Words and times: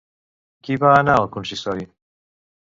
Qui 0.67 0.77
va 0.85 0.95
anar 1.03 1.19
al 1.19 1.29
Consistori? 1.37 1.89